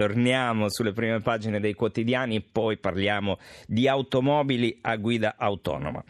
Torniamo 0.00 0.70
sulle 0.70 0.94
prime 0.94 1.20
pagine 1.20 1.60
dei 1.60 1.74
quotidiani 1.74 2.36
e 2.36 2.40
poi 2.40 2.78
parliamo 2.78 3.36
di 3.66 3.86
automobili 3.86 4.78
a 4.80 4.96
guida 4.96 5.34
autonoma. 5.36 6.02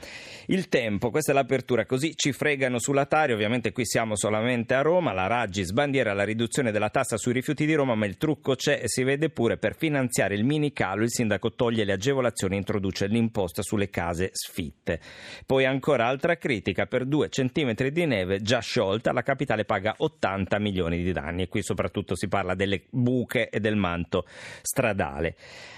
Il 0.46 0.68
tempo, 0.68 1.10
questa 1.10 1.32
è 1.32 1.34
l'apertura, 1.34 1.84
così 1.86 2.12
ci 2.14 2.30
fregano 2.30 2.79
sulla 2.79 3.06
Tari, 3.06 3.32
ovviamente 3.32 3.72
qui 3.72 3.84
siamo 3.84 4.14
solamente 4.14 4.74
a 4.74 4.82
Roma, 4.82 5.12
la 5.12 5.26
Raggi 5.26 5.64
sbandiera 5.64 6.12
la 6.12 6.22
riduzione 6.22 6.71
della 6.71 6.88
tassa 6.88 7.16
sui 7.16 7.32
rifiuti 7.32 7.66
di 7.66 7.74
Roma, 7.74 7.96
ma 7.96 8.06
il 8.06 8.16
trucco 8.16 8.54
c'è 8.54 8.79
e 8.80 8.87
si 8.87 9.03
vede 9.03 9.29
pure 9.29 9.56
per 9.56 9.74
finanziare 9.74 10.36
il 10.36 10.45
mini 10.45 10.72
calo, 10.72 11.02
il 11.02 11.11
sindaco 11.11 11.54
toglie 11.54 11.82
le 11.82 11.91
agevolazioni 11.91 12.54
e 12.54 12.59
introduce 12.59 13.09
l'imposta 13.09 13.61
sulle 13.62 13.91
case 13.91 14.30
sfitte. 14.32 15.00
Poi 15.45 15.64
ancora 15.64 16.07
altra 16.07 16.36
critica, 16.36 16.86
per 16.86 17.07
due 17.07 17.29
centimetri 17.29 17.91
di 17.91 18.07
neve 18.07 18.41
già 18.41 18.61
sciolta 18.61 19.11
la 19.11 19.22
capitale 19.22 19.64
paga 19.64 19.96
80 19.98 20.61
milioni 20.61 21.02
di 21.02 21.11
danni 21.11 21.43
e 21.43 21.48
qui 21.48 21.61
soprattutto 21.64 22.14
si 22.14 22.29
parla 22.29 22.54
delle 22.54 22.82
buche 22.88 23.48
e 23.48 23.59
del 23.59 23.79
manto 23.80 24.24
stradale. 24.62 25.34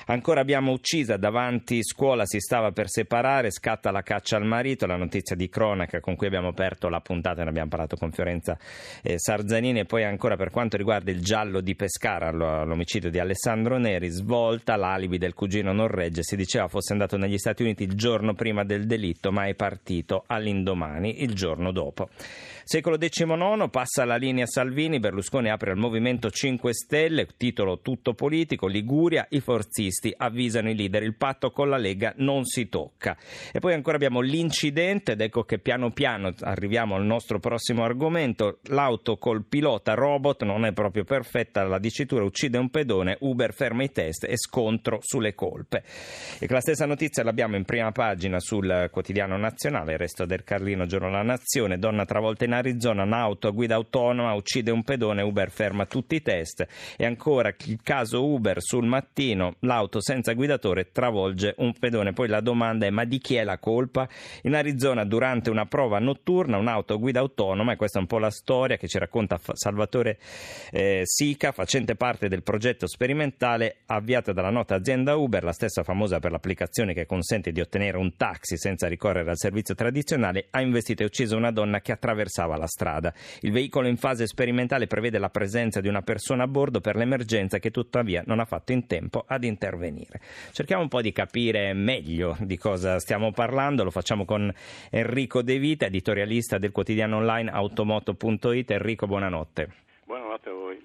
Ancora 0.07 0.41
abbiamo 0.41 0.73
uccisa 0.73 1.17
davanti 1.17 1.83
scuola, 1.83 2.27
si 2.27 2.41
stava 2.41 2.73
per 2.73 2.89
separare, 2.89 3.51
scatta 3.51 3.91
la 3.93 4.03
caccia 4.03 4.37
al 4.37 4.45
marito, 4.45 4.87
la 4.87 4.97
notizia 4.97 5.37
di 5.37 5.49
cronaca 5.49 6.01
con 6.01 6.17
cui 6.17 6.27
abbiamo 6.27 6.49
aperto 6.49 6.89
la 6.89 7.01
puntata, 7.01 7.45
ne 7.45 7.51
abbiamo 7.51 7.69
parlato 7.69 7.97
con 7.97 8.11
Fiorenza 8.11 8.59
eh, 9.03 9.19
Sarzanini 9.19 9.81
e 9.81 9.85
poi 9.85 10.05
ancora 10.05 10.37
per 10.37 10.51
quanto 10.51 10.77
riguarda 10.77 11.11
il 11.11 11.23
giallo 11.23 11.61
di 11.61 11.77
Pescara, 11.77 12.31
l'omicidio 12.31 13.11
di 13.11 13.21
Alessandro 13.21 13.79
Neri, 13.79 14.09
svolta 14.09 14.77
l'alibi 14.77 15.19
del 15.19 15.35
cugino 15.35 15.73
non 15.73 15.87
regge, 15.87 16.23
si 16.25 16.35
diceva 16.35 16.67
fosse 16.67 16.93
andato 16.93 17.17
negli 17.17 17.39
Stati 17.39 17.63
Uniti 17.63 17.85
il 17.85 17.95
giorno 17.95 18.35
prima 18.35 18.65
del 18.65 18.87
delitto 18.87 19.31
ma 19.31 19.47
è 19.47 19.55
partito 19.55 20.25
all'indomani, 20.27 21.23
il 21.23 21.35
giorno 21.35 21.71
dopo. 21.71 22.09
Secolo 22.65 22.97
XIX 22.97 23.69
passa 23.71 24.05
la 24.05 24.17
linea 24.17 24.47
Salvini, 24.47 24.99
Berlusconi 24.99 25.51
apre 25.51 25.73
al 25.73 25.77
Movimento 25.77 26.31
5 26.31 26.73
Stelle, 26.73 27.27
titolo 27.37 27.81
tutto 27.81 27.92
politico, 28.15 28.67
Liguria, 28.67 29.27
i 29.31 29.41
forzisti 29.41 30.13
avvisano 30.17 30.71
i 30.71 30.75
leader, 30.75 31.03
il 31.03 31.15
patto 31.15 31.51
con 31.51 31.69
la 31.69 31.77
Lega 31.77 32.13
non 32.17 32.45
si 32.45 32.69
tocca. 32.69 33.17
E 33.53 33.59
poi 33.61 33.75
ancora 33.75 33.97
abbiamo 33.97 34.21
l'incidente 34.21 35.13
ed 35.13 35.21
ecco 35.21 35.45
che 35.45 35.59
piano 35.59 35.91
piano 35.91 36.33
arriviamo 36.41 36.95
al 36.95 37.05
nostro 37.05 37.39
prossimo 37.39 37.85
argomento, 37.85 38.59
l'auto 38.69 39.17
col 39.17 39.45
pilota 39.45 39.95
robot 39.95 40.45
non 40.45 40.65
è 40.65 40.73
proprio 40.73 41.05
perfetta, 41.05 41.65
la 41.65 41.79
dicitura 41.79 42.25
uccide 42.25 42.59
un 42.59 42.71
pedone, 42.71 43.17
Uber 43.21 43.53
ferma 43.53 43.83
i 43.83 43.91
test 43.91 44.25
e 44.25 44.37
scontro 44.37 44.99
sulle 45.01 45.35
colpe. 45.35 45.83
E 46.39 46.47
la 46.49 46.61
stessa 46.61 46.87
notizia 46.87 47.23
l'abbiamo 47.23 47.57
in 47.57 47.65
prima 47.65 47.93
pagina 47.93 48.39
sul 48.41 48.89
quotidiano 48.91 49.37
nazionale, 49.37 49.93
il 49.93 49.99
resto 49.99 50.25
del 50.25 50.45
Carlino, 50.45 50.87
giorno 50.87 51.11
La 51.11 51.23
Nazione, 51.23 51.79
donna 51.79 52.05
travolta 52.05 52.45
in 52.45 52.53
Arizona 52.53 53.03
un'auto 53.03 53.49
a 53.49 53.51
guida 53.51 53.75
autonoma 53.75 54.35
uccide 54.35 54.71
un 54.71 54.83
pedone, 54.83 55.23
Uber 55.23 55.51
ferma 55.51 55.87
tutti 55.87 56.15
i 56.15 56.23
test 56.23 56.67
e 56.97 57.05
ancora 57.05 57.53
il 57.73 57.81
caso 57.83 58.25
Uber 58.25 58.61
sul 58.61 58.85
mattino, 58.85 59.55
l'auto 59.61 60.01
senza 60.03 60.35
guidatore 60.35 60.91
travolge 60.93 61.55
un 61.59 61.73
pedone. 61.73 62.13
Poi 62.13 62.29
la 62.29 62.41
domanda 62.41 62.85
è 62.85 62.91
ma 62.91 63.05
di 63.05 63.19
chi 63.19 63.37
è 63.37 63.45
la 63.45 63.59
colpa? 63.59 64.07
In 64.43 64.55
Arizona 64.55 65.05
durante 65.05 65.49
una 65.49 65.65
prova 65.65 65.99
notturna 65.99 66.59
un'auto 66.59 66.99
guida 66.99 67.21
autonoma, 67.21 67.73
e 67.73 67.77
questa 67.77 67.99
è 67.99 68.03
un 68.03 68.07
po' 68.07 68.19
la 68.19 68.31
storia 68.31 68.77
che 68.77 68.89
ci 68.89 68.99
racconta 68.99 69.41
Salvatore 69.55 70.19
eh, 70.71 71.03
Sica, 71.05 71.53
facente 71.53 71.95
parte 71.95 72.29
del 72.29 72.43
progetto 72.43 72.87
sperimentale 72.87 73.79
avviato 73.87 74.33
dalla 74.33 74.51
nota 74.51 74.75
azienda 74.75 75.17
Uber, 75.17 75.43
la 75.43 75.53
stessa 75.53 75.83
famosa 75.83 76.19
per 76.19 76.31
l'applicazione 76.31 76.93
che 76.93 77.07
consente 77.07 77.53
di 77.53 77.61
ottenere 77.61 77.97
un 77.97 78.17
taxi 78.17 78.59
senza 78.59 78.87
ricorrere 78.87 79.31
al 79.31 79.39
servizio 79.39 79.75
tradizionale, 79.75 80.49
ha 80.51 80.61
investito 80.61 81.03
e 81.03 81.07
ucciso 81.07 81.37
una 81.37 81.51
donna 81.51 81.81
che 81.81 81.93
attraversava 81.93 82.59
la 82.59 82.67
strada. 82.67 83.15
Il 83.41 83.53
veicolo 83.53 83.89
in 83.89 83.97
fase 83.97 84.27
sperimentale 84.27 84.87
prevede 84.87 85.19
la 85.19 85.31
presenza 85.31 85.81
di 85.81 85.89
una 85.89 86.03
persona 86.03 86.43
a 86.43 86.49
bordo 86.49 86.81
per 86.81 86.97
l'emergenza 86.97 87.61
che 87.63 87.71
tuttavia 87.71 88.25
non 88.27 88.41
ha 88.41 88.45
fatto 88.45 88.73
in 88.73 88.89
tempo 88.89 89.25
ad 89.25 89.45
intervenire. 89.45 90.21
Cerchiamo 90.51 90.83
un 90.83 90.89
po' 90.89 91.01
di 91.01 91.13
capire 91.13 91.73
meglio 91.75 92.37
di 92.41 92.59
cosa 92.59 92.99
stiamo 92.99 93.31
parlando, 93.31 93.85
lo 93.85 93.91
facciamo 93.93 94.25
con 94.25 94.53
Enrico 94.91 95.43
De 95.43 95.59
Vita, 95.59 95.87
editorialista 95.87 96.59
del 96.59 96.73
quotidiano 96.73 97.19
online 97.19 97.51
automoto.it. 97.51 98.71
Enrico, 98.73 99.07
buonanotte. 99.07 99.69
Buonanotte 100.05 100.49
a 100.49 100.53
voi. 100.53 100.85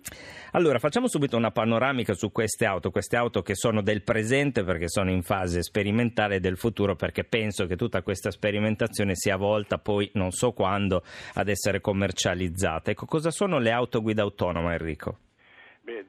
Allora, 0.51 0.79
facciamo 0.79 1.07
subito 1.07 1.35
una 1.35 1.51
panoramica 1.51 2.13
su 2.13 2.31
queste 2.31 2.65
auto, 2.65 2.91
queste 2.91 3.17
auto 3.17 3.41
che 3.41 3.55
sono 3.55 3.81
del 3.81 4.03
presente 4.03 4.63
perché 4.63 4.88
sono 4.88 5.11
in 5.11 5.21
fase 5.21 5.61
sperimentale 5.61 6.35
e 6.35 6.39
del 6.39 6.57
futuro 6.57 6.95
perché 6.95 7.25
penso 7.25 7.65
che 7.65 7.75
tutta 7.75 8.01
questa 8.01 8.31
sperimentazione 8.31 9.15
sia 9.15 9.35
volta 9.35 9.77
poi 9.77 10.09
non 10.13 10.31
so 10.31 10.51
quando 10.51 11.03
ad 11.33 11.49
essere 11.49 11.81
commercializzata. 11.81 12.91
Ecco, 12.91 13.05
cosa 13.05 13.31
sono 13.31 13.59
le 13.59 13.71
auto 13.71 14.01
guida 14.01 14.21
autonoma, 14.21 14.71
Enrico? 14.71 15.17
Beh, 15.81 16.05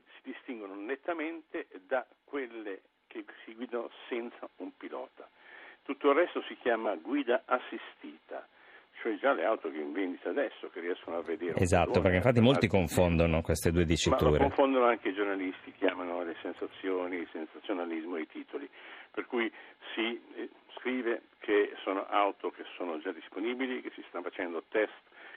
nettamente 1.08 1.66
da 1.86 2.06
quelle 2.24 2.82
che 3.06 3.24
si 3.44 3.54
guidano 3.54 3.90
senza 4.08 4.48
un 4.56 4.76
pilota. 4.76 5.28
Tutto 5.82 6.10
il 6.10 6.16
resto 6.16 6.42
si 6.42 6.56
chiama 6.60 6.94
guida 6.96 7.42
assistita 7.46 8.46
cioè 9.00 9.16
già 9.16 9.32
le 9.32 9.44
auto 9.44 9.70
che 9.70 9.78
in 9.78 9.92
vendita 9.92 10.30
adesso 10.30 10.68
che 10.70 10.80
riescono 10.80 11.18
a 11.18 11.22
vedere. 11.22 11.54
Esatto, 11.60 12.00
perché 12.00 12.16
infatti 12.16 12.40
molti 12.40 12.66
confondono 12.66 13.42
queste 13.42 13.70
due 13.70 13.84
diciture. 13.84 14.32
Ma 14.32 14.38
confondono 14.38 14.86
anche 14.86 15.10
i 15.10 15.14
giornalisti, 15.14 15.72
chiamano 15.78 16.24
le 16.24 16.34
sensazioni, 16.42 17.18
il 17.18 17.28
sensazionalismo 17.30 18.16
i 18.16 18.26
titoli, 18.26 18.68
per 19.12 19.26
cui 19.26 19.48
si 19.94 20.20
eh, 20.34 20.48
scrive 20.78 21.22
che 21.38 21.74
sono 21.84 22.06
auto 22.08 22.50
che 22.50 22.64
sono 22.76 22.98
già 22.98 23.12
disponibili, 23.12 23.82
che 23.82 23.92
si 23.94 24.04
stanno 24.08 24.24
facendo 24.24 24.64
test, 24.68 24.90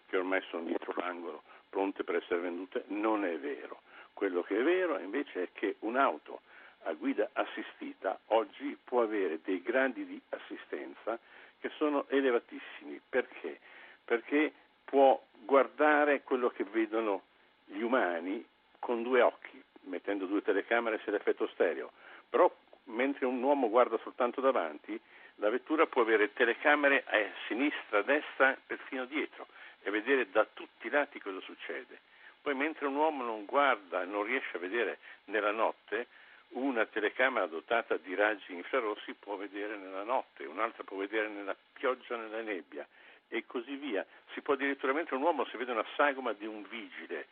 che 0.07 0.17
ormai 0.17 0.41
sono 0.49 0.63
dietro 0.63 0.95
l'angolo, 0.97 1.43
pronte 1.69 2.03
per 2.03 2.15
essere 2.15 2.39
vendute. 2.39 2.85
Non 2.87 3.25
è 3.25 3.37
vero. 3.37 3.81
Quello 4.21 4.43
che 4.43 4.55
è 4.55 4.61
vero 4.61 4.99
invece 4.99 5.41
è 5.41 5.47
che 5.51 5.77
un'auto 5.79 6.41
a 6.83 6.93
guida 6.93 7.31
assistita 7.33 8.19
oggi 8.27 8.77
può 8.83 9.01
avere 9.01 9.39
dei 9.43 9.63
gradi 9.63 10.05
di 10.05 10.21
assistenza 10.29 11.17
che 11.59 11.71
sono 11.77 12.05
elevatissimi. 12.07 13.01
Perché? 13.09 13.59
Perché 14.05 14.53
può 14.85 15.19
guardare 15.39 16.21
quello 16.21 16.51
che 16.51 16.63
vedono 16.65 17.23
gli 17.65 17.81
umani 17.81 18.45
con 18.77 19.01
due 19.01 19.21
occhi, 19.21 19.59
mettendo 19.85 20.27
due 20.27 20.43
telecamere 20.43 21.01
se 21.03 21.09
l'effetto 21.09 21.47
stereo. 21.47 21.91
Però 22.29 22.47
mentre 22.83 23.25
un 23.25 23.41
uomo 23.41 23.69
guarda 23.69 23.97
soltanto 24.03 24.39
davanti, 24.39 25.01
la 25.37 25.49
vettura 25.49 25.87
può 25.87 26.03
avere 26.03 26.31
telecamere 26.33 27.03
a 27.07 27.27
sinistra, 27.47 27.97
a 27.97 28.03
destra, 28.03 28.55
perfino 28.67 29.05
dietro 29.05 29.47
e 29.81 29.89
vedere 29.89 30.29
da 30.29 30.45
tutti 30.45 30.85
i 30.85 30.91
lati 30.91 31.19
cosa 31.19 31.39
succede. 31.39 32.10
Poi 32.41 32.55
mentre 32.55 32.87
un 32.87 32.95
uomo 32.95 33.23
non 33.23 33.45
guarda, 33.45 34.03
non 34.03 34.23
riesce 34.23 34.57
a 34.57 34.59
vedere 34.59 34.97
nella 35.25 35.51
notte, 35.51 36.07
una 36.49 36.85
telecamera 36.85 37.45
dotata 37.45 37.97
di 37.97 38.13
raggi 38.15 38.53
infrarossi 38.53 39.13
può 39.13 39.35
vedere 39.35 39.77
nella 39.77 40.03
notte, 40.03 40.45
un'altra 40.45 40.83
può 40.83 40.97
vedere 40.97 41.29
nella 41.29 41.55
pioggia, 41.73 42.17
nella 42.17 42.41
nebbia 42.41 42.85
e 43.27 43.45
così 43.45 43.75
via. 43.75 44.05
Si 44.33 44.41
può 44.41 44.55
addirittura, 44.55 44.91
mentre 44.91 45.15
un 45.15 45.21
uomo 45.21 45.45
si 45.45 45.57
vede 45.57 45.71
una 45.71 45.85
sagoma 45.95 46.33
di 46.33 46.45
un 46.45 46.67
vigile, 46.67 47.27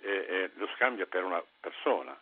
eh, 0.00 0.26
eh, 0.28 0.50
lo 0.54 0.66
scambia 0.74 1.06
per 1.06 1.22
una 1.22 1.42
persona. 1.60 2.18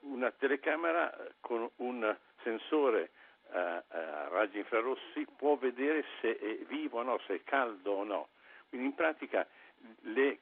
Una 0.00 0.30
telecamera 0.30 1.12
con 1.40 1.68
un 1.76 2.16
sensore 2.42 3.10
eh, 3.52 3.58
a 3.58 4.28
raggi 4.28 4.58
infrarossi 4.58 5.26
può 5.36 5.56
vedere 5.56 6.04
se 6.20 6.38
è 6.38 6.56
vivo 6.66 7.00
o 7.00 7.02
no, 7.02 7.18
se 7.26 7.34
è 7.36 7.42
caldo 7.42 7.92
o 7.92 8.04
no. 8.04 8.28
Quindi 8.68 8.86
in 8.86 8.94
pratica 8.94 9.46
le 10.02 10.38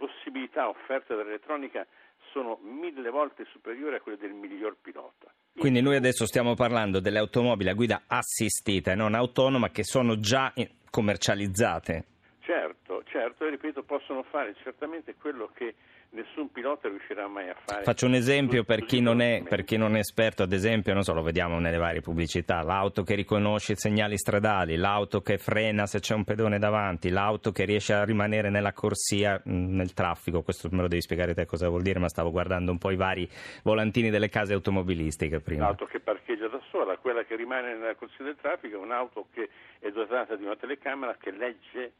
possibilità 0.00 0.66
offerte 0.66 1.14
dall'elettronica 1.14 1.86
sono 2.32 2.58
mille 2.62 3.10
volte 3.10 3.44
superiori 3.52 3.96
a 3.96 4.00
quelle 4.00 4.16
del 4.16 4.32
miglior 4.32 4.76
pilota. 4.80 5.30
Quindi 5.58 5.82
noi 5.82 5.96
adesso 5.96 6.24
stiamo 6.24 6.54
parlando 6.54 7.00
delle 7.00 7.18
automobili 7.18 7.68
a 7.68 7.74
guida 7.74 8.04
assistita 8.06 8.92
e 8.92 8.94
non 8.94 9.14
autonoma 9.14 9.68
che 9.68 9.84
sono 9.84 10.18
già 10.18 10.52
commercializzate. 10.90 12.04
Certo, 12.40 13.02
certo, 13.04 13.44
e 13.44 13.50
ripeto, 13.50 13.82
possono 13.82 14.22
fare 14.22 14.54
certamente 14.62 15.16
quello 15.16 15.50
che 15.52 15.74
nessun 16.10 16.50
pilota 16.50 16.88
riuscirà 16.88 17.28
mai 17.28 17.48
a 17.48 17.54
fare. 17.54 17.82
Faccio 17.82 18.06
un 18.06 18.14
esempio 18.14 18.64
per 18.64 18.84
chi, 18.84 18.98
è, 18.98 19.42
per 19.42 19.64
chi, 19.64 19.76
non 19.76 19.96
è, 19.96 19.98
esperto, 19.98 20.42
ad 20.42 20.52
esempio, 20.52 20.92
non 20.92 21.02
so, 21.02 21.12
lo 21.12 21.22
vediamo 21.22 21.58
nelle 21.58 21.76
varie 21.76 22.00
pubblicità, 22.00 22.62
l'auto 22.62 23.02
che 23.02 23.14
riconosce 23.14 23.72
i 23.72 23.76
segnali 23.76 24.16
stradali, 24.18 24.76
l'auto 24.76 25.20
che 25.20 25.38
frena 25.38 25.86
se 25.86 26.00
c'è 26.00 26.14
un 26.14 26.24
pedone 26.24 26.58
davanti, 26.58 27.10
l'auto 27.10 27.52
che 27.52 27.64
riesce 27.64 27.92
a 27.92 28.04
rimanere 28.04 28.50
nella 28.50 28.72
corsia 28.72 29.40
nel 29.44 29.92
traffico, 29.92 30.42
questo 30.42 30.68
me 30.72 30.82
lo 30.82 30.88
devi 30.88 31.02
spiegare 31.02 31.34
te 31.34 31.46
cosa 31.46 31.68
vuol 31.68 31.82
dire, 31.82 31.98
ma 31.98 32.08
stavo 32.08 32.30
guardando 32.30 32.70
un 32.70 32.78
po' 32.78 32.90
i 32.90 32.96
vari 32.96 33.28
volantini 33.62 34.10
delle 34.10 34.28
case 34.28 34.52
automobilistiche 34.54 35.40
prima. 35.40 35.64
L'auto 35.64 35.86
che 35.86 36.00
parcheggia 36.00 36.48
da 36.48 36.60
sola, 36.70 36.96
quella 36.96 37.24
che 37.24 37.36
rimane 37.36 37.74
nella 37.74 37.94
corsia 37.94 38.24
del 38.24 38.36
traffico 38.40 38.76
è 38.76 38.80
un'auto 38.80 39.26
che 39.32 39.48
è 39.78 39.90
dotata 39.90 40.34
di 40.36 40.44
una 40.44 40.56
telecamera 40.56 41.16
che 41.18 41.30
legge 41.30 41.92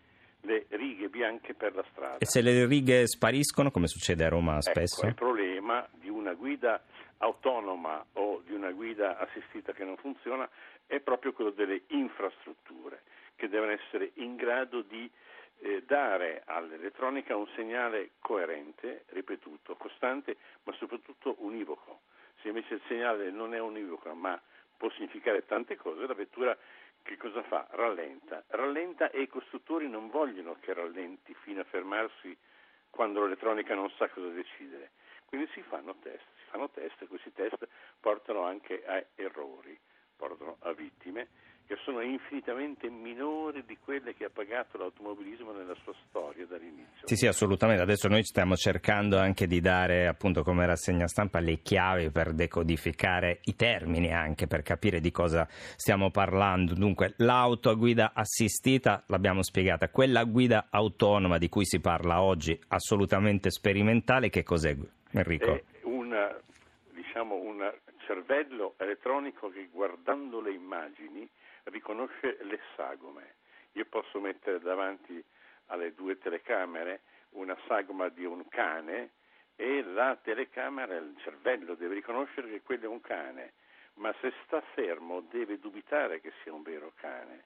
le 0.43 0.67
righe 0.71 1.09
bianche 1.09 1.55
per 1.55 1.75
la 1.75 1.85
strada. 1.91 2.19
E 2.19 2.27
se 2.27 2.41
le 2.41 2.67
righe 2.67 3.07
spariscono, 3.07 3.71
come 3.71 3.87
succede 3.87 4.25
a 4.25 4.29
Roma 4.29 4.55
ecco, 4.55 4.63
spesso? 4.63 5.07
il 5.07 5.15
problema 5.15 5.87
di 5.93 6.09
una 6.09 6.35
guida 6.35 6.83
autonoma 7.19 8.05
o 8.15 8.43
di 8.45 8.55
una 8.55 8.71
guida 8.71 9.19
assistita 9.19 9.73
che 9.73 9.85
non 9.85 9.97
funziona 9.97 10.49
è 10.87 11.01
proprio 11.01 11.33
quello 11.33 11.51
delle 11.51 11.83
infrastrutture 11.89 13.03
che 13.37 13.49
devono 13.49 13.73
essere 13.73 14.13
in 14.15 14.37
grado 14.37 14.83
di 14.83 15.11
eh, 15.61 15.83
dare 15.87 16.43
all'elettronica 16.45 17.37
un 17.37 17.47
segnale 17.55 18.13
coerente, 18.21 19.05
ripetuto, 19.09 19.77
costante, 19.77 20.37
ma 20.65 20.75
soprattutto 20.75 21.37
univoco. 21.39 22.01
Se 22.41 22.49
invece 22.49 22.75
il 22.75 22.83
segnale 22.89 23.31
non 23.31 23.55
è 23.55 23.61
univoco, 23.61 24.13
ma 24.15 24.41
può 24.77 24.91
significare 24.91 25.45
tante 25.45 25.77
cose, 25.77 26.07
la 26.07 26.15
vettura 26.15 26.57
che 27.03 27.17
cosa 27.17 27.43
fa? 27.43 27.67
Rallenta. 27.71 28.45
Rallenta 28.49 29.11
e 29.11 29.23
i 29.23 29.29
costruttori 29.29 29.89
non 29.89 30.11
vogliono 30.11 30.57
che 30.61 30.73
rallenti 30.73 31.35
fino 31.43 31.61
a 31.61 31.65
fermarsi 31.65 32.37
quando 32.91 33.23
l'elettronica 33.23 33.75
non 33.75 33.91
sa 33.97 34.09
cosa 34.09 34.29
decidere. 34.29 34.91
Quindi 35.27 35.49
si 35.53 35.63
fanno 35.63 35.95
test, 36.03 36.25
si 36.39 36.51
fanno 36.51 36.69
test 36.71 37.01
e 37.03 37.07
questi 37.07 37.33
test 37.33 37.67
portano 38.01 38.43
anche 38.43 38.85
a 38.85 39.05
errori, 39.15 39.79
portano 40.17 40.57
a 40.61 40.73
vittime 40.73 41.29
che 41.71 41.79
sono 41.85 42.01
infinitamente 42.01 42.91
minori 42.91 43.63
di 43.65 43.79
quelle 43.79 44.13
che 44.15 44.25
ha 44.25 44.29
pagato 44.29 44.77
l'automobilismo 44.77 45.53
nella 45.53 45.77
sua 45.85 45.93
storia 46.09 46.45
dall'inizio. 46.45 47.07
Sì, 47.07 47.15
sì, 47.15 47.29
assolutamente. 47.29 47.81
Adesso 47.81 48.09
noi 48.09 48.25
stiamo 48.25 48.57
cercando 48.57 49.19
anche 49.19 49.47
di 49.47 49.61
dare, 49.61 50.09
appunto, 50.09 50.43
come 50.43 50.67
rassegna 50.67 51.07
stampa, 51.07 51.39
le 51.39 51.61
chiavi 51.63 52.11
per 52.11 52.33
decodificare 52.33 53.39
i 53.45 53.55
termini 53.55 54.13
anche 54.13 54.49
per 54.49 54.63
capire 54.63 54.99
di 54.99 55.13
cosa 55.13 55.47
stiamo 55.49 56.11
parlando. 56.11 56.75
Dunque, 56.75 57.15
l'auto 57.19 57.71
a 57.71 57.75
guida 57.75 58.15
assistita 58.15 59.05
l'abbiamo 59.07 59.45
spiegata, 59.45 59.91
quella 59.91 60.25
guida 60.25 60.67
autonoma 60.71 61.39
di 61.39 61.49
cui 61.49 61.65
si 61.65 61.79
parla 61.79 62.21
oggi, 62.21 62.61
assolutamente 62.67 63.53
sperimentale, 63.53 64.29
che 64.29 64.43
cos'è, 64.43 64.77
Enrico? 65.13 65.53
È 65.53 65.63
una, 65.85 66.37
diciamo, 66.93 67.37
un 67.37 67.63
cervello 68.11 68.75
elettronico 68.79 69.51
che 69.51 69.69
guardando 69.69 70.41
le 70.41 70.51
immagini 70.51 71.31
riconosce 71.65 72.39
le 72.41 72.59
sagome. 72.75 73.37
Io 73.73 73.85
posso 73.85 74.19
mettere 74.19 74.59
davanti 74.59 75.23
alle 75.67 75.95
due 75.95 76.19
telecamere 76.19 77.03
una 77.31 77.57
sagoma 77.69 78.09
di 78.09 78.25
un 78.25 78.49
cane 78.49 79.11
e 79.55 79.85
la 79.85 80.19
telecamera, 80.21 80.97
il 80.97 81.15
cervello 81.19 81.77
deve 81.77 81.95
riconoscere 81.95 82.49
che 82.51 82.63
quello 82.63 82.87
è 82.87 82.89
un 82.89 83.01
cane, 83.01 83.53
ma 83.95 84.13
se 84.21 84.33
sta 84.45 84.61
fermo 84.75 85.21
deve 85.31 85.61
dubitare 85.61 86.21
che 86.21 86.33
sia 86.43 86.53
un 86.53 86.63
vero 86.63 86.91
cane. 86.97 87.45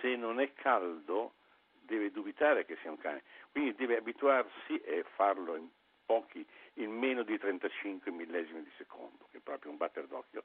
Se 0.00 0.14
non 0.14 0.38
è 0.38 0.52
caldo 0.52 1.34
deve 1.80 2.12
dubitare 2.12 2.64
che 2.64 2.76
sia 2.82 2.90
un 2.90 2.98
cane. 2.98 3.24
Quindi 3.50 3.74
deve 3.74 3.96
abituarsi 3.96 4.78
e 4.78 5.04
farlo 5.16 5.56
in 5.56 5.68
pochi, 6.04 6.46
in 6.74 6.90
meno 6.90 7.22
di 7.22 7.38
35 7.38 8.10
millesimi 8.10 8.62
di 8.62 8.70
secondo, 8.76 9.26
che 9.30 9.40
un 9.74 9.76
batter 9.76 10.06
d'occhio, 10.06 10.44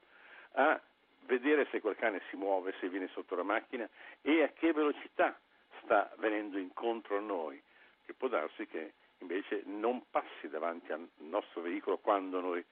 a 0.52 0.80
vedere 1.26 1.66
se 1.70 1.80
quel 1.80 1.96
cane 1.96 2.20
si 2.28 2.36
muove, 2.36 2.74
se 2.80 2.88
viene 2.88 3.08
sotto 3.08 3.34
la 3.34 3.42
macchina 3.42 3.88
e 4.20 4.42
a 4.42 4.48
che 4.48 4.72
velocità 4.72 5.38
sta 5.82 6.12
venendo 6.18 6.58
incontro 6.58 7.16
a 7.16 7.20
noi, 7.20 7.60
che 8.04 8.12
può 8.14 8.28
darsi 8.28 8.66
che 8.66 8.92
invece 9.18 9.62
non 9.66 10.04
passi 10.10 10.48
davanti 10.48 10.92
al 10.92 11.06
nostro 11.18 11.62
veicolo 11.62 11.98
quando 11.98 12.40
noi 12.40 12.64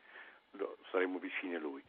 saremo 0.91 1.19
vicini 1.19 1.55
a 1.55 1.61
lui. 1.61 1.83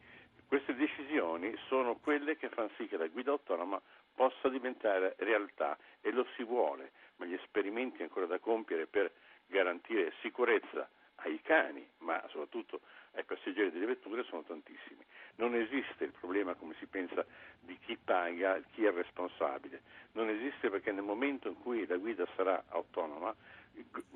Queste 0.46 0.74
decisioni 0.74 1.56
sono 1.68 1.96
quelle 1.96 2.36
che 2.36 2.48
fanno 2.48 2.70
sì 2.76 2.86
che 2.86 2.96
la 2.96 3.06
guida 3.06 3.30
autonoma 3.30 3.80
possa 4.14 4.48
diventare 4.48 5.14
realtà 5.18 5.78
e 6.00 6.10
lo 6.10 6.26
si 6.34 6.42
vuole, 6.42 6.92
ma 7.16 7.24
gli 7.24 7.34
esperimenti 7.34 8.02
ancora 8.02 8.26
da 8.26 8.38
compiere 8.38 8.86
per 8.86 9.10
garantire 9.46 10.12
sicurezza 10.20 10.88
ai 11.22 11.40
cani, 11.42 11.88
ma 11.98 12.22
soprattutto 12.28 12.80
ai 13.14 13.24
passeggeri 13.24 13.70
delle 13.70 13.86
vetture 13.86 14.22
sono 14.24 14.42
tantissimi. 14.42 15.04
Non 15.36 15.54
esiste 15.54 16.04
il 16.04 16.12
problema, 16.12 16.54
come 16.54 16.74
si 16.78 16.86
pensa, 16.86 17.24
di 17.60 17.78
chi 17.78 17.96
paga, 17.96 18.60
chi 18.72 18.84
è 18.84 18.92
responsabile. 18.92 19.82
Non 20.12 20.28
esiste 20.28 20.70
perché 20.70 20.92
nel 20.92 21.02
momento 21.02 21.48
in 21.48 21.58
cui 21.60 21.86
la 21.86 21.96
guida 21.96 22.26
sarà 22.36 22.62
autonoma, 22.68 23.34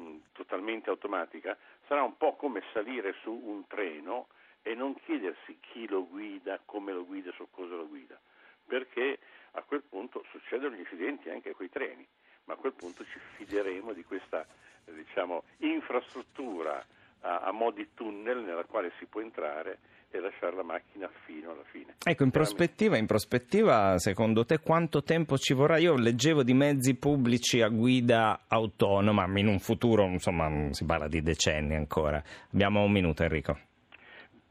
mm, 0.00 0.17
totalmente 0.32 0.91
automatica, 0.91 1.56
sarà 1.87 2.02
un 2.02 2.17
po' 2.17 2.37
come 2.37 2.62
salire 2.73 3.14
su 3.23 3.32
un 3.32 3.67
treno 3.67 4.29
e 4.62 4.75
non 4.75 4.94
chiedersi 4.94 5.58
chi 5.61 5.87
lo 5.88 6.06
guida, 6.06 6.61
come 6.64 6.93
lo 6.93 7.05
guida, 7.05 7.31
su 7.32 7.49
cosa 7.50 7.75
lo 7.75 7.87
guida, 7.87 8.19
perché 8.67 9.19
a 9.52 9.62
quel 9.62 9.82
punto 9.82 10.25
succedono 10.31 10.75
gli 10.75 10.81
incidenti 10.81 11.29
anche 11.31 11.50
a 11.50 11.55
quei 11.55 11.69
treni, 11.69 12.06
ma 12.44 12.55
a 12.55 12.56
quel 12.56 12.73
punto 12.73 13.05
ci 13.05 13.19
fideremo 13.37 13.93
di 13.93 14.05
questa 14.05 14.46
diciamo, 14.85 15.44
infrastruttura 15.58 16.85
a, 17.25 17.38
a 17.38 17.53
mo' 17.53 17.71
di 17.71 17.88
tunnel 17.94 18.43
nella 18.44 18.65
quale 18.65 18.93
si 18.99 19.06
può 19.06 19.21
entrare 19.21 19.79
e 20.11 20.21
lasciare 20.21 20.55
la 20.55 20.62
macchina 20.62 21.11
fino 21.25 21.50
alla 21.50 21.65
fine. 21.65 21.97
Ecco, 22.05 22.23
in 22.23 22.31
prospettiva, 22.31 22.97
in 22.97 23.06
prospettiva, 23.06 23.99
secondo 23.99 24.44
te 24.44 24.61
quanto 24.61 25.03
tempo 25.03 25.37
ci 25.37 25.55
vorrà? 25.55 25.79
Io 25.79 25.97
leggevo 25.97 26.44
di 26.44 26.55
mezzi 26.55 26.94
pubblici 26.94 27.62
a 27.62 27.69
guida 27.69 28.43
autonoma, 28.47 29.26
in 29.38 29.49
un 29.49 29.59
futuro, 29.59 30.05
insomma, 30.05 30.73
si 30.73 30.85
parla 30.85 31.09
di 31.09 31.21
decenni 31.21 31.75
ancora. 31.75 32.23
Abbiamo 32.53 32.85
un 32.85 32.93
minuto, 32.93 33.25
Enrico. 33.25 33.59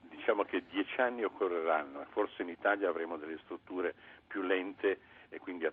Diciamo 0.10 0.44
che 0.44 0.64
dieci 0.70 1.00
anni 1.00 1.24
occorreranno, 1.24 2.06
forse 2.10 2.42
in 2.42 2.50
Italia 2.50 2.90
avremo 2.90 3.18
delle 3.18 3.38
strutture 3.44 3.94
più 4.28 4.42
lente 4.42 5.00
e 5.30 5.40
quindi 5.40 5.66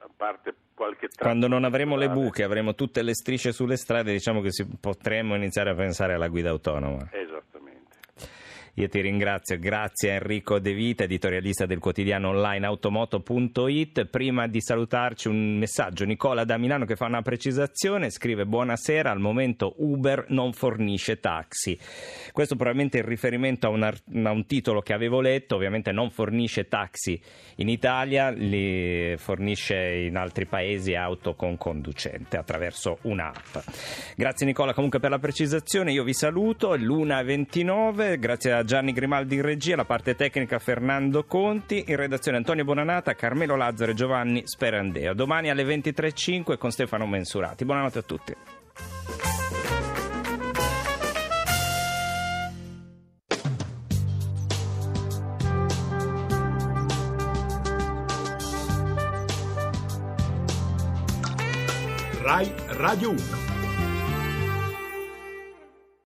a, 0.00 0.08
parte 0.16 0.54
qualche 0.74 1.08
Quando 1.16 1.46
non 1.46 1.64
avremo 1.64 1.96
le 1.96 2.08
buche, 2.08 2.42
avremo 2.42 2.74
tutte 2.74 3.02
le 3.02 3.14
strisce 3.14 3.52
sulle 3.52 3.76
strade, 3.76 4.12
diciamo 4.12 4.40
che 4.40 4.50
si, 4.50 4.64
potremmo 4.64 5.34
iniziare 5.34 5.70
a 5.70 5.74
pensare 5.74 6.14
alla 6.14 6.28
guida 6.28 6.50
autonoma. 6.50 7.08
Esatto. 7.10 7.19
Io 8.74 8.88
ti 8.88 9.00
ringrazio, 9.00 9.58
grazie 9.58 10.10
a 10.10 10.14
Enrico 10.14 10.60
De 10.60 10.72
Vita, 10.72 11.02
editorialista 11.02 11.66
del 11.66 11.80
quotidiano 11.80 12.28
online 12.28 12.64
automoto.it. 12.66 14.04
Prima 14.04 14.46
di 14.46 14.60
salutarci 14.60 15.26
un 15.26 15.58
messaggio, 15.58 16.04
Nicola 16.04 16.44
da 16.44 16.56
Milano 16.56 16.84
che 16.84 16.94
fa 16.94 17.06
una 17.06 17.20
precisazione, 17.20 18.10
scrive 18.10 18.46
buonasera, 18.46 19.10
al 19.10 19.18
momento 19.18 19.74
Uber 19.78 20.26
non 20.28 20.52
fornisce 20.52 21.18
taxi. 21.18 21.76
Questo 22.30 22.54
probabilmente 22.54 22.98
è 22.98 23.00
in 23.00 23.08
riferimento 23.08 23.66
a 23.66 23.70
un, 23.70 23.82
a 23.82 24.30
un 24.30 24.46
titolo 24.46 24.82
che 24.82 24.92
avevo 24.92 25.20
letto, 25.20 25.56
ovviamente 25.56 25.90
non 25.90 26.10
fornisce 26.10 26.68
taxi 26.68 27.20
in 27.56 27.68
Italia, 27.68 28.30
li 28.30 29.16
fornisce 29.16 29.76
in 29.76 30.16
altri 30.16 30.46
paesi 30.46 30.94
auto 30.94 31.34
con 31.34 31.56
conducente 31.56 32.36
attraverso 32.36 32.98
un'app. 33.02 33.56
Grazie 34.14 34.46
Nicola 34.46 34.74
comunque 34.74 35.00
per 35.00 35.10
la 35.10 35.18
precisazione, 35.18 35.90
io 35.90 36.04
vi 36.04 36.14
saluto, 36.14 36.74
l'1.29, 36.76 38.16
grazie 38.18 38.52
a 38.52 38.59
Gianni 38.64 38.92
Grimaldi 38.92 39.36
in 39.36 39.42
regia, 39.42 39.76
la 39.76 39.84
parte 39.84 40.14
tecnica 40.14 40.58
Fernando 40.58 41.24
Conti, 41.24 41.84
in 41.88 41.96
redazione 41.96 42.36
Antonio 42.36 42.64
Bonanata, 42.64 43.14
Carmelo 43.14 43.56
Lazzaro 43.56 43.92
e 43.92 43.94
Giovanni 43.94 44.42
Sperandeo. 44.44 45.14
Domani 45.14 45.50
alle 45.50 45.64
23.05 45.64 46.58
con 46.58 46.70
Stefano 46.70 47.06
Mensurati. 47.06 47.64
Buonanotte 47.64 47.98
a 47.98 48.02
tutti. 48.02 48.34
Rai 62.22 62.52
Radio 62.68 63.10
1 63.10 63.49